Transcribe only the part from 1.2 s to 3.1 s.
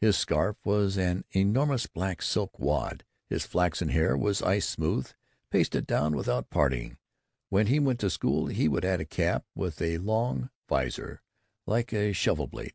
enormous black silk wad.